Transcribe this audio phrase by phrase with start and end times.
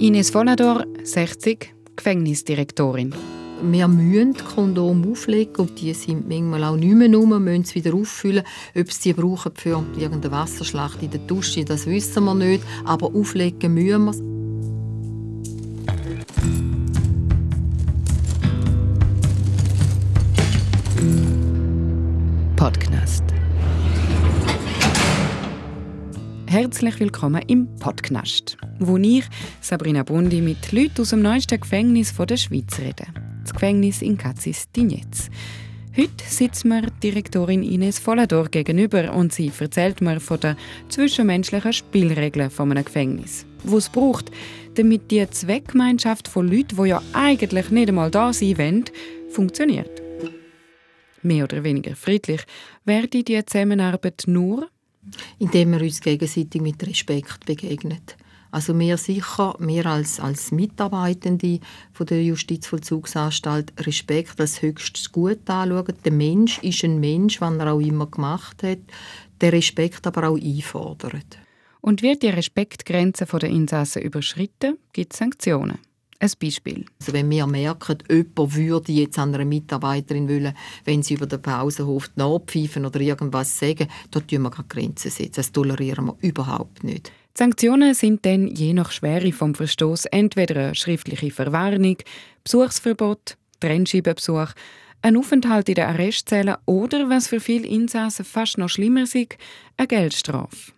[0.00, 3.14] Ines Volador, 60, Gefängnisdirektorin.
[3.62, 7.94] Wir müssen Kondom auflegen und die sind manchmal auch nicht mehr rum, müssen sie wieder
[7.94, 8.44] auffüllen.
[8.74, 12.64] Ob sie die brauchen für irgendeine Wasserschlacht in der Dusche, das wissen wir nicht.
[12.86, 14.39] Aber auflegen müssen wir Podcast.
[26.60, 29.24] Herzlich willkommen im Podcast, wo ich,
[29.62, 33.06] Sabrina Bundi, mit Leuten aus dem neuesten Gefängnis der Schweiz rede.
[33.40, 35.30] Das Gefängnis in Katzis Dinetz.
[35.96, 40.56] Heute sitzt mir Direktorin Ines Vollador gegenüber und sie erzählt mir von den
[40.90, 43.46] zwischenmenschlichen Spielregeln von einem Gefängnis.
[43.64, 44.30] Wo es braucht,
[44.74, 48.84] damit die Zweckgemeinschaft von Leuten, die ja eigentlich nicht einmal da sein wollen,
[49.30, 50.02] funktioniert.
[51.22, 52.42] Mehr oder weniger friedlich
[52.84, 54.68] werde die Zusammenarbeit nur
[55.38, 58.00] indem wir uns gegenseitig mit Respekt begegnen.
[58.52, 61.60] Also wir sicher, wir als, als Mitarbeitende
[61.92, 65.94] von der Justizvollzugsanstalt Respekt als höchstes Gut anschauen.
[66.04, 68.80] Der Mensch ist ein Mensch, was er auch immer gemacht hat.
[69.40, 71.38] Der Respekt aber auch einfordert.
[71.80, 75.78] Und wird die Respektgrenze der Insassen überschritten, gibt es Sanktionen.
[76.22, 76.84] Ein Beispiel.
[77.00, 80.54] Also wenn wir merken, jemand würde jetzt an einer Mitarbeiterin wollen,
[80.84, 85.32] wenn sie über den Pausenhof nachpfeifen oder irgendwas sagen, da tun wir keine Grenzen setzen.
[85.36, 87.08] Das tolerieren wir überhaupt nicht.
[87.08, 91.96] Die Sanktionen sind dann je nach Schwere vom Verstoß entweder eine schriftliche Verwarnung,
[92.44, 94.52] Besuchsverbot, Trennscheibenbesuch,
[95.00, 99.88] ein Aufenthalt in der Arrestzelle oder, was für viele Insassen fast noch schlimmer ist, eine
[99.88, 100.72] Geldstrafe.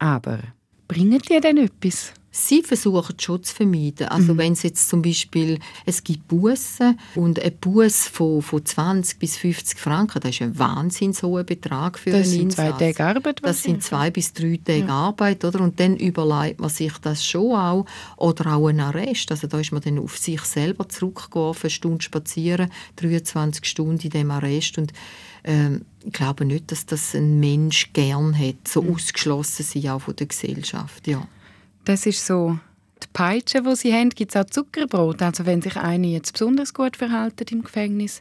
[0.00, 0.40] Aber
[0.88, 2.14] bringen die denn etwas?
[2.30, 4.08] Sie versuchen schon zu vermeiden.
[4.08, 4.38] Also mhm.
[4.38, 9.38] wenn es jetzt zum Beispiel, es gibt Bussen und ein Bus von, von 20 bis
[9.38, 13.40] 50 Franken, das ist ein wahnsinns hoher Betrag für das einen sind zwei Tage Arbeit.
[13.42, 14.88] Das sind zwei bis drei Tage ja.
[14.88, 15.60] Arbeit, oder?
[15.60, 17.86] Und dann überlegt man sich das schon auch.
[18.16, 19.30] Oder auch ein Arrest.
[19.30, 24.10] Also da ist man dann auf sich selber zurückgeworfen, eine Stunde spazieren, 23 Stunden in
[24.10, 24.92] dem Arrest und
[25.44, 28.94] ähm, ich glaube nicht, dass das ein Mensch gern hat, so mhm.
[28.94, 31.26] ausgeschlossen sein auch von der Gesellschaft, ja.
[31.88, 32.58] Das ist so
[33.02, 34.10] die Peitsche, die sie haben.
[34.10, 35.22] Gibt es auch Zuckerbrot?
[35.22, 38.20] Also wenn sich einer jetzt besonders gut verhält im Gefängnis,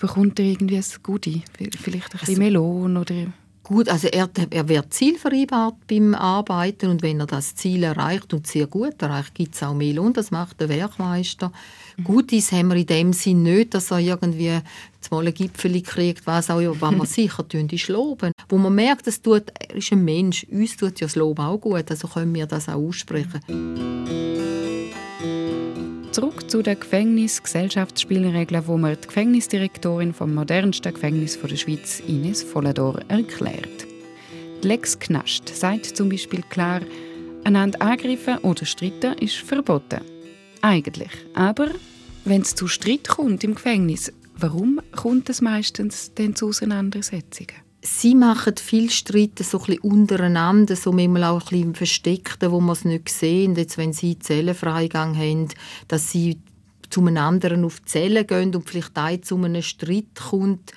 [0.00, 1.44] bekommt er irgendwie ein Goodie?
[1.56, 3.32] Vielleicht ein bisschen also, Melon oder...
[3.62, 8.48] Gut, also er, er wird zielvereinbart beim Arbeiten und wenn er das Ziel erreicht und
[8.48, 11.52] sehr gut erreicht, gibt es auch Melon, das macht der Werkmeister.
[12.04, 14.60] Gutes haben wir in dem Sinn nicht, dass er irgendwie
[15.10, 18.32] mal ein Gipfel kriegt, was auch was wir sicher tun, ist loben.
[18.48, 21.58] Wo man merkt, es tut, er ist ein Mensch, uns tut ja das Lob auch
[21.58, 23.40] gut, also können wir das auch aussprechen.
[26.12, 33.00] Zurück zu den Gefängnis-Gesellschaftsspielregeln, wo mir die Gefängnisdirektorin vom modernsten Gefängnis der Schweiz, Ines Vollador,
[33.08, 33.86] erklärt.
[34.62, 36.80] Die Lex Knast sagt zum Beispiel klar,
[37.44, 40.00] einander angreifen oder streiten ist verboten.
[40.62, 41.10] Eigentlich.
[41.34, 41.68] Aber
[42.24, 47.56] wenn es zu Streit kommt im Gefängnis, warum kommt es meistens denn zu Auseinandersetzungen?
[47.82, 52.74] Sie machen viel Streit so ein untereinander, so manchmal auch ein bisschen Versteckten, wo man
[52.74, 53.56] es nicht sehen.
[53.56, 55.48] Jetzt, wenn Sie Zellenfreigang haben,
[55.88, 56.38] dass Sie
[56.90, 60.72] zu einem anderen auf die Zelle gehen und vielleicht ein zu einem Streit kommt,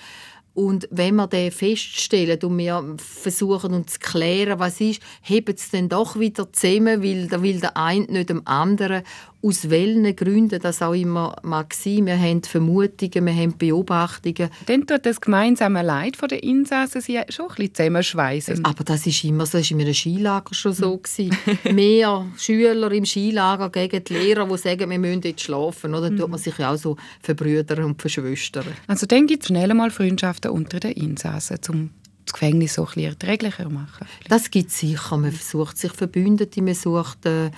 [0.56, 5.72] und wenn wir den feststellen und wir versuchen uns zu klären, was ist, heben es
[5.72, 9.02] dann doch wieder zusammen, weil der eine nicht dem anderen
[9.44, 12.06] aus welchen Gründen das auch immer mag sein.
[12.06, 14.50] Wir haben Vermutungen, wir haben Beobachtungen.
[14.68, 18.64] Dann tut das gemeinsame Leid der Insassen sie schon ein bisschen zusammenschweissen.
[18.64, 20.98] Aber das ist immer so, das war in einem Skilager schon so.
[20.98, 21.36] Gewesen.
[21.74, 25.94] Mehr Schüler im Skilager gegen die Lehrer, die sagen, wir müssen jetzt schlafen.
[25.94, 26.10] Oder?
[26.10, 28.66] Dann tut man sich ja auch so verbrüdern und verschwöstern.
[28.88, 31.90] Also dann gibt es schnell mal Freundschaften unter den Insassen, um
[32.24, 34.08] das Gefängnis so ein bisschen erträglicher zu machen.
[34.30, 35.18] Das gibt es sicher.
[35.18, 37.26] Man versucht sich Verbündete, man sucht...
[37.26, 37.52] Äh,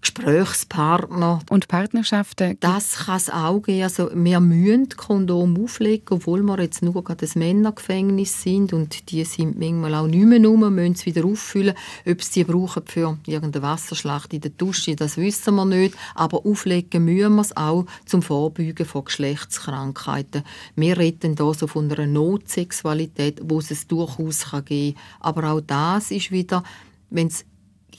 [0.00, 1.40] Gesprächspartner.
[1.50, 2.56] Und Partnerschaften?
[2.60, 3.82] Das kann es auch geben.
[3.82, 9.24] Also wir müssen Kondom auflegen, obwohl wir jetzt nur gerade ein Männergefängnis sind und die
[9.24, 11.74] sind manchmal auch nicht mehr rum, müssen sie wieder auffüllen.
[12.08, 15.96] Ob sie die brauchen für irgendeine Wasserschlacht in der Dusche, das wissen wir nicht.
[16.14, 20.44] Aber auflegen müssen wir es auch zum Vorbeugen von Geschlechtskrankheiten.
[20.76, 25.02] Wir reden hier so von einer Notsexualität, wo es durchaus geben kann.
[25.20, 26.62] Aber auch das ist wieder,
[27.10, 27.44] wenn es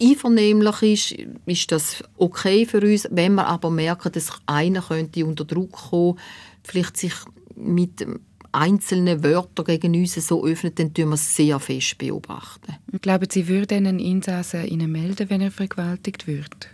[0.01, 3.07] einvernehmlich ist, ist das okay für uns.
[3.11, 6.19] Wenn wir aber merken, dass einer könnte unter Druck kommen,
[6.63, 7.13] vielleicht sich
[7.55, 8.05] mit
[8.51, 12.75] einzelnen Wörtern gegen uns so öffnet, dann tun wir es sehr fest beobachten.
[13.01, 16.69] Glauben Sie, würde einen Insassen Ihnen melden, wenn er vergewaltigt wird?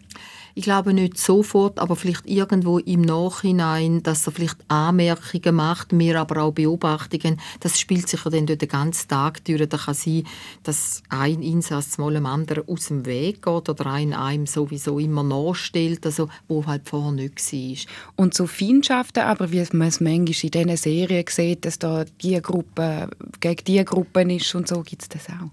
[0.57, 6.17] Ich glaube nicht sofort, aber vielleicht irgendwo im Nachhinein, dass er vielleicht Anmerkungen macht, mir
[6.17, 7.41] aber auch Beobachtungen.
[7.59, 9.67] Das spielt sich ja dann durch den ganzen Tag durch.
[9.67, 10.25] Da kann sein,
[10.63, 15.23] dass ein Einsatz mal einem anderen aus dem Weg geht oder ein einem sowieso immer
[15.23, 17.95] nachstellt, also wo halt vorher nicht war.
[18.15, 22.41] Und so Feindschaften, aber wie man es manchmal in diesen Serien sieht, dass da die
[22.41, 23.09] Gruppe
[23.41, 25.51] gegen die Gruppe ist und so, gibt es das auch?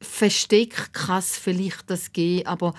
[0.00, 2.74] Versteckt kann es vielleicht das geben, aber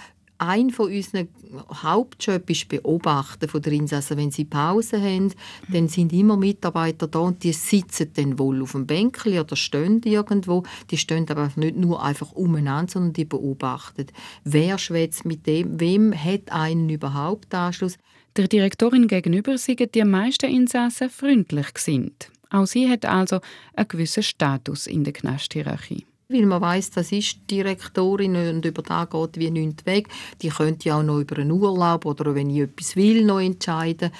[0.48, 1.28] ein von unseren
[1.72, 4.18] Hauptjobs ist Beobachten von der Insassen.
[4.18, 5.34] Wenn sie Pause haben,
[5.70, 10.02] dann sind immer Mitarbeiter da und die sitzen dann wohl auf dem Bänkchen oder stehen
[10.04, 10.64] irgendwo.
[10.92, 14.08] Die stehen aber nicht nur einfach umeinander, sondern die beobachten.
[14.44, 15.80] Wer schwätzt mit dem?
[15.80, 17.98] Wem hat einen überhaupt Anschluss?
[18.36, 22.30] Der Direktorin gegenüber sind die meisten Insassen freundlich sind.
[22.50, 23.40] Auch sie hat also
[23.76, 28.82] einen gewissen Status in der Knasthierarchie weil man weiß, das ist die Direktorin und über
[28.82, 30.08] da geht wie nichts weg.
[30.42, 34.12] Die könnte ja auch noch über einen Urlaub oder wenn ich etwas will, noch entscheiden.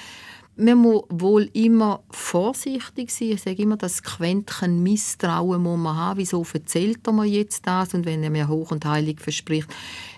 [0.56, 3.32] Man muss wohl immer vorsichtig sein.
[3.32, 6.20] Ich sage immer, das Quäntchen Misstrauen muss man haben.
[6.20, 7.92] Wieso erzählt er mir jetzt das?
[7.92, 9.68] Und wenn er mir hoch und heilig verspricht,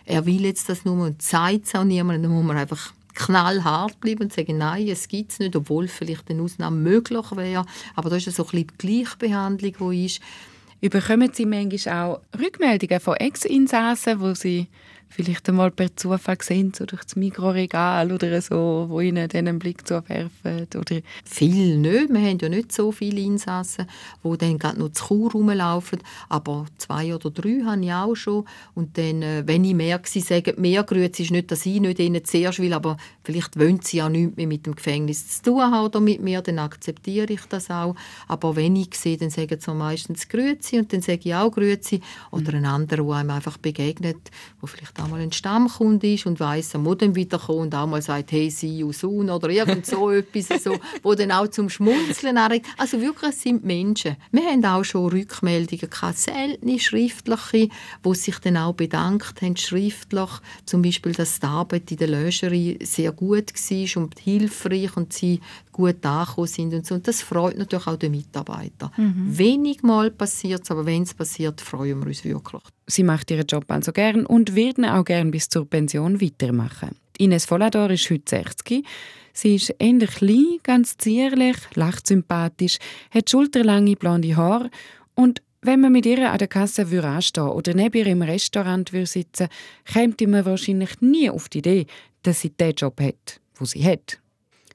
[0.05, 3.99] er will jetzt das nur und zeigt es auch niemandem, dann muss man einfach knallhart
[4.01, 7.65] bleiben und sagen, nein, es gibt es nicht, obwohl vielleicht eine Ausnahme möglich wäre.
[7.95, 10.21] Aber das ist so ein bisschen die Gleichbehandlung, die ist.
[10.81, 14.69] Überkommen Sie manchmal auch Rückmeldungen von Ex-Insassen, wo Sie
[15.09, 19.59] vielleicht einmal per Zufall sehen, so durch das Mikroregal oder so, wo ihnen dann einen
[19.59, 20.67] Blick zuwerfen?
[20.75, 21.01] Oder?
[21.25, 22.11] Viel nicht.
[22.11, 23.87] Wir haben ja nicht so viele Insassen,
[24.23, 26.01] die dann gerade noch zu Chur rumlaufen.
[26.29, 28.45] Aber zwei oder drei habe ich auch schon.
[28.75, 31.99] Und dann, äh, wenn ich merke, sie sagen, mehr Grüße ist nicht, dass ich nicht
[31.99, 35.63] ihnen zuerst will, aber vielleicht wollen sie ja nichts mehr mit dem Gefängnis zu tun
[35.63, 37.95] haben oder mit mir, dann akzeptiere ich das auch.
[38.29, 42.01] Aber wenn ich sehe, dann sagen sie meistens Grüße und dann sage ich auch Grüße.
[42.31, 44.31] Oder ein anderer, der einem einfach begegnet,
[44.61, 47.75] wo vielleicht vielleicht auch mal ein Stammkunde ist und weiss, er muss dann wiederkommen und
[47.75, 51.49] auch mal sagt, hey, see you soon oder irgend so etwas, so, wo dann auch
[51.49, 52.67] zum Schmunzeln anregt.
[52.77, 54.17] Also wirklich, es sind Menschen.
[54.33, 57.69] Wir haben auch schon Rückmeldungen gehabt, seltene schriftliche,
[58.03, 60.31] wo sich dann auch bedankt haben, schriftlich,
[60.65, 65.41] zum Beispiel, dass die Arbeit in der Löscherie sehr gut war und hilfreich und sie
[65.73, 66.95] gut angekommen sind und so.
[66.95, 68.91] Und das freut natürlich auch den Mitarbeiter.
[68.97, 69.39] Mhm.
[69.39, 72.63] Wenig mal passiert es, aber wenn es passiert, freuen wir uns wirklich.
[72.87, 76.97] Sie macht ihren Job also gern und wird ihn auch gern bis zur Pension weitermachen.
[77.19, 78.85] Ines Vollador ist heute 60.
[79.33, 82.79] Sie ist ähnlich klein, ganz zierlich, lacht sympathisch,
[83.11, 84.71] hat schulterlange blonde Haare
[85.15, 89.49] und wenn man mit ihr an der Kasse anstehen oder neben ihr im Restaurant sitzen
[89.93, 91.87] würde, käme man wahrscheinlich nie auf die Idee,
[92.23, 94.21] dass sie den Job hat, wo sie hat.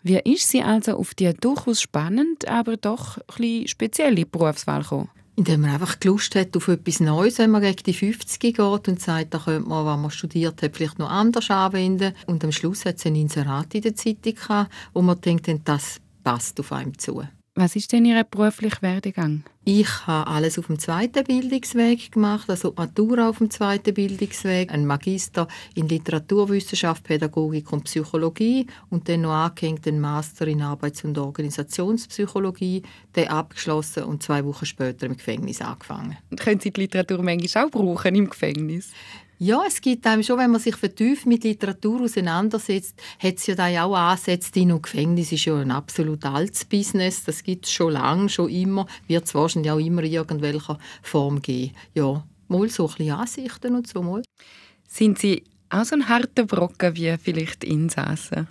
[0.04, 5.10] Wie ist sie also auf die durchaus spannend, aber doch ein spezielle Berufswahl gekommen?
[5.42, 9.02] Indem man einfach Lust hat auf etwas Neues, wenn man gegen die 50 geht und
[9.02, 12.14] sagt, da könnte man, was man studiert hat, vielleicht noch anders anwenden.
[12.28, 16.00] Und am Schluss hat es ein Inserat in der Zeitung gehabt, wo man denkt, das
[16.24, 17.24] passt auf einem zu.
[17.54, 19.44] Was ist denn Ihr beruflicher Werdegang?
[19.66, 24.86] Ich habe alles auf dem zweiten Bildungsweg gemacht, also Matura auf dem zweiten Bildungsweg, ein
[24.86, 31.18] Magister in Literaturwissenschaft, Pädagogik und Psychologie und dann noch angehängt den Master in Arbeits- und
[31.18, 32.84] Organisationspsychologie,
[33.16, 36.18] der abgeschlossen und zwei Wochen später im Gefängnis angefangen.
[36.38, 38.92] können Sie die Literatur manchmal auch brauchen im Gefängnis?
[39.44, 43.56] Ja, es gibt einem schon, wenn man sich vertieft mit Literatur auseinandersetzt, hat es ja
[43.56, 44.72] da auch Ansätze drin.
[44.72, 47.24] Und Gefängnis ist ja ein absolut altes Business.
[47.24, 48.86] Das gibt es schon lange, schon immer.
[49.08, 51.74] Wird es wahrscheinlich auch immer in irgendwelcher Form geben.
[51.96, 54.22] Ja, mal so ein bisschen Ansichten und so mal.
[54.88, 58.48] Sind Sie auch so ein harter Brocken wie vielleicht Insassen?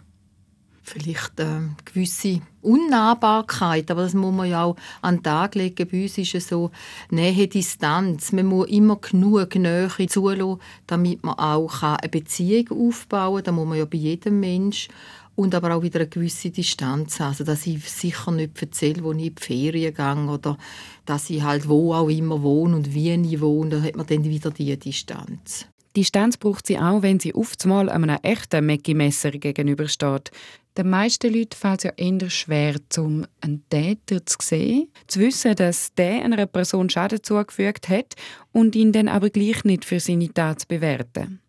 [0.91, 5.89] Vielleicht äh, gewisse Unnahbarkeit, aber das muss man ja auch an den Tag legen.
[5.91, 6.71] Bei uns ist es so
[7.11, 8.33] Nähe, Distanz.
[8.33, 13.45] Man muss immer genug Nähe zulassen, damit man auch eine Beziehung aufbauen kann.
[13.45, 14.89] Das muss man ja bei jedem Mensch.
[15.37, 17.29] Und aber auch wieder eine gewisse Distanz haben.
[17.29, 20.59] Also, dass ich sicher nicht erzähle, wo ich in die Ferien gehe oder
[21.07, 23.71] dass ich halt wo auch immer wohne und wie ich wohne.
[23.71, 25.67] Da hat man dann wieder diese Distanz.
[25.97, 30.31] Distanz braucht sie auch, wenn sie oft mal einem echten Mäcki-Messer gegenübersteht.
[30.77, 35.57] Den meisten Leuten fällt es ja eher schwer, um einen Täter zu sehen, zu wissen,
[35.57, 38.15] dass der einer Person Schaden zugefügt hat
[38.53, 41.41] und ihn dann aber gleich nicht für seine Tat zu bewerten.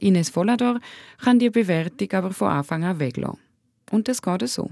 [0.00, 0.78] Ines Vollador
[1.18, 3.40] kann die Bewertung aber von Anfang an weglassen.
[3.90, 4.70] Und das geht so.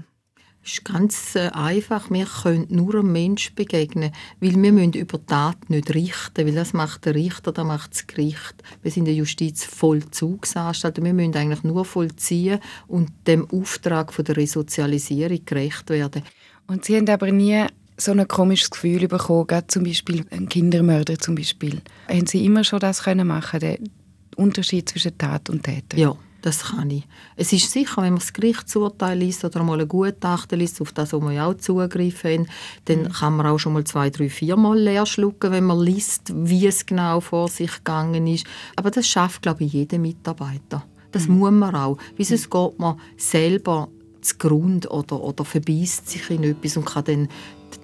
[0.67, 2.11] Ist ganz äh, einfach.
[2.11, 6.73] Wir können nur einem Menschen begegnen, weil wir müssen über Tat nicht richten, weil das
[6.73, 8.55] macht der Richter, das macht das Gericht.
[8.81, 11.01] Wir sind in der Justiz Vollzugsanstalt.
[11.01, 16.23] Wir müssen eigentlich nur vollziehen und dem Auftrag von der Resozialisierung gerecht werden.
[16.67, 21.17] Und Sie haben aber nie so ein komisches Gefühl bekommen, gerade zum Beispiel ein Kindermörder
[21.17, 21.81] zum Beispiel.
[22.09, 23.89] Haben Sie immer schon das können machen, den
[24.35, 25.97] Unterschied zwischen Tat und Täter?
[25.97, 27.05] Ja Das kann ich.
[27.35, 31.11] Es ist sicher, wenn man das Gerichtsurteil liest oder mal ein Gutachten liest, auf das
[31.11, 32.47] wir ja auch Zugriff haben,
[32.85, 33.09] dann mhm.
[33.09, 36.65] kann man auch schon mal zwei, drei, vier Mal leer schlucken, wenn man liest, wie
[36.65, 38.47] es genau vor sich gegangen ist.
[38.77, 40.85] Aber das schafft, glaube ich, jeder Mitarbeiter.
[41.11, 41.39] Das mhm.
[41.39, 41.97] muss man auch.
[42.15, 42.49] Wie es mhm.
[42.49, 43.89] geht man selber
[44.21, 47.27] zu Grund oder, oder verbeißt sich in etwas und kann dann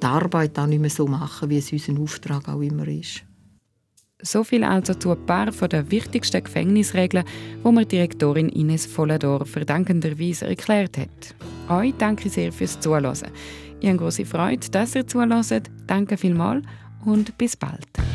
[0.02, 3.26] die Arbeit auch nicht mehr so machen, wie es unser Auftrag auch immer ist.
[4.26, 7.26] So viel also zu ein paar der wichtigsten Gefängnisregeln,
[7.64, 11.36] die mir Direktorin Ines Vollador verdankenderweise erklärt hat.
[11.70, 13.14] Euch danke sehr fürs Zuhören.
[13.82, 15.70] Ich habe große Freude, dass ihr zuhört.
[15.88, 16.66] Danke vielmals
[17.04, 18.13] und bis bald.